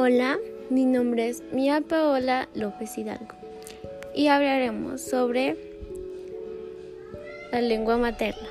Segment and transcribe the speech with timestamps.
[0.00, 0.38] Hola,
[0.70, 3.34] mi nombre es Mía Paola López Hidalgo
[4.14, 5.56] y hablaremos sobre
[7.50, 8.48] la lengua materna.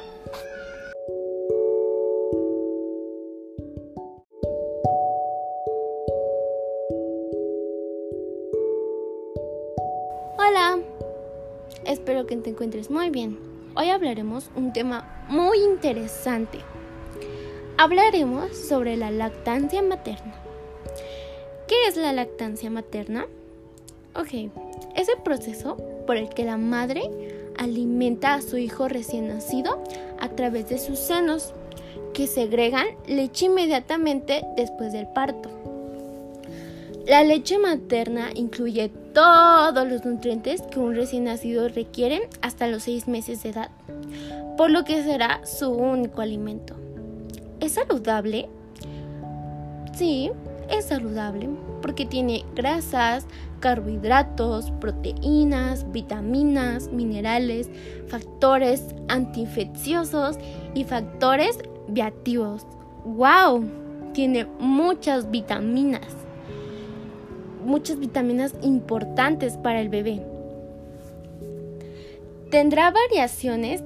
[10.38, 10.80] Hola,
[11.86, 13.40] espero que te encuentres muy bien.
[13.78, 16.60] Hoy hablaremos un tema muy interesante.
[17.78, 20.47] Hablaremos sobre la lactancia materna.
[21.68, 23.26] ¿Qué es la lactancia materna?
[24.16, 24.50] Ok,
[24.96, 27.10] es el proceso por el que la madre
[27.58, 29.84] alimenta a su hijo recién nacido
[30.20, 31.54] a través de sus senos,
[32.14, 35.50] que segregan leche inmediatamente después del parto.
[37.06, 43.08] La leche materna incluye todos los nutrientes que un recién nacido requiere hasta los seis
[43.08, 43.72] meses de edad,
[44.58, 46.76] por lo que será su único alimento.
[47.60, 48.48] ¿Es saludable?
[49.98, 50.30] Sí,
[50.70, 51.50] es saludable
[51.82, 53.26] porque tiene grasas,
[53.60, 57.68] carbohidratos, proteínas, vitaminas, minerales,
[58.08, 60.38] factores antiinfecciosos
[60.76, 62.68] y factores viativos.
[63.06, 63.66] ¡Wow!
[64.14, 66.16] Tiene muchas vitaminas.
[67.66, 70.22] Muchas vitaminas importantes para el bebé.
[72.52, 73.82] Tendrá variaciones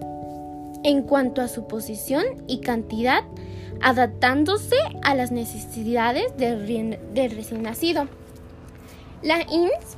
[0.84, 3.24] en cuanto a su posición y cantidad
[3.82, 8.08] adaptándose a las necesidades del, recién nacido.
[9.22, 9.98] La INS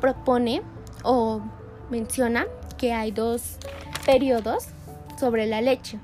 [0.00, 0.62] propone
[1.02, 1.40] o
[1.90, 2.46] menciona
[2.78, 3.56] que hay dos
[4.04, 4.68] periodos
[5.18, 5.98] sobre la leche.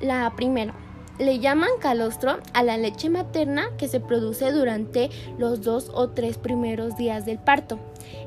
[0.00, 0.74] La primera,
[1.18, 6.38] le llaman calostro a la leche materna que se produce durante los dos o tres
[6.38, 7.78] primeros días del parto.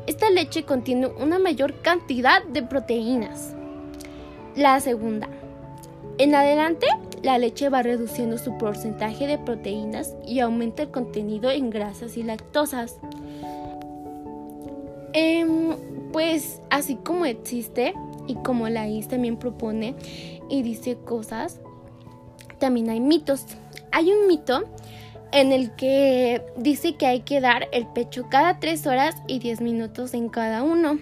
[0.08, 3.56] Esta leche contiene una mayor cantidad de proteínas.
[4.58, 5.30] La segunda,
[6.17, 6.88] en adelante
[7.22, 12.23] la leche va reduciendo su porcentaje de proteínas y aumenta el contenido en grasas y
[12.23, 12.98] lactosas.
[15.14, 15.76] Em,
[16.11, 17.93] pues así como existe
[18.26, 19.93] y como la IS también propone
[20.49, 21.59] y dice cosas,
[22.58, 23.45] también hay mitos.
[23.92, 24.64] Hay un mito
[25.32, 29.61] en el que dice que hay que dar el pecho cada 3 horas y 10
[29.61, 30.98] minutos en cada uno.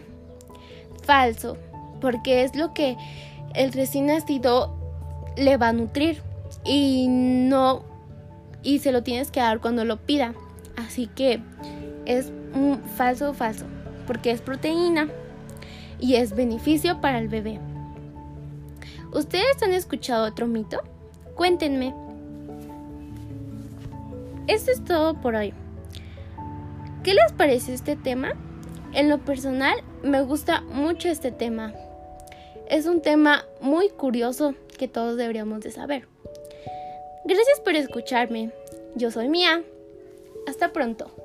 [1.04, 1.56] Falso,
[2.02, 2.98] porque es lo que
[3.56, 4.76] el recién nacido
[5.38, 6.22] le va a nutrir
[6.64, 7.84] y no
[8.64, 10.34] y se lo tienes que dar cuando lo pida.
[10.76, 11.40] Así que
[12.06, 13.66] es un falso falso,
[14.08, 15.08] porque es proteína
[16.00, 17.60] y es beneficio para el bebé.
[19.14, 20.84] ¿Ustedes han escuchado otro mito?
[21.36, 21.94] Cuéntenme.
[24.48, 25.54] Esto es todo por hoy.
[27.04, 28.34] ¿Qué les parece este tema?
[28.94, 31.74] En lo personal, me gusta mucho este tema.
[32.70, 36.08] Es un tema muy curioso que todos deberíamos de saber.
[37.26, 38.52] Gracias por escucharme.
[38.96, 39.64] Yo soy Mía.
[40.48, 41.25] Hasta pronto.